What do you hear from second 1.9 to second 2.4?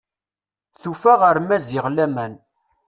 laman.